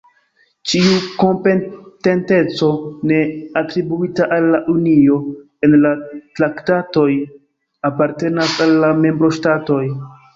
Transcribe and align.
Ĉiu 0.69 0.93
kompetenteco 1.23 2.69
ne 3.11 3.19
atribuita 3.61 4.27
al 4.37 4.47
la 4.55 4.61
Unio 4.73 5.17
en 5.67 5.75
la 5.83 5.91
Traktatoj 6.39 7.07
apartenas 7.91 8.57
al 8.67 8.75
la 8.85 8.91
membroŝtatoj. 9.03 9.83